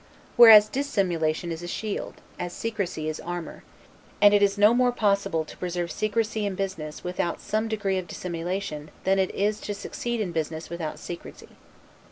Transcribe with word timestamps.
Whereas 0.35 0.67
dissimulation 0.67 1.51
is 1.51 1.61
a 1.61 1.67
shield, 1.67 2.21
as 2.39 2.53
secrecy 2.53 3.07
is 3.07 3.19
armor; 3.19 3.63
and 4.19 4.33
it 4.33 4.41
is 4.41 4.57
no 4.57 4.73
more 4.73 4.91
possible 4.91 5.45
to 5.45 5.55
preserve 5.57 5.91
secrecy 5.91 6.43
in 6.43 6.55
business, 6.55 7.03
without 7.03 7.39
same 7.39 7.67
degree 7.67 7.99
of 7.99 8.07
dissimulation, 8.07 8.89
than 9.03 9.19
it 9.19 9.29
is 9.35 9.59
to 9.61 9.75
succeed 9.75 10.19
in 10.19 10.31
business 10.31 10.71
without 10.71 10.97
secrecy. 10.97 11.49